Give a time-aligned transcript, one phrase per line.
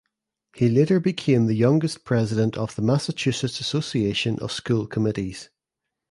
[0.55, 5.51] He later became the youngest president of the Massachusetts Association of School Committees.